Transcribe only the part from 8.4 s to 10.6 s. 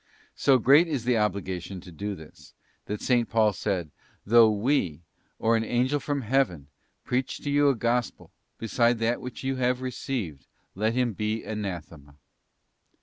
beside that which you have received,